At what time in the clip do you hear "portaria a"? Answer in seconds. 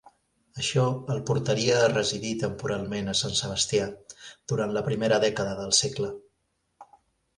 1.31-1.91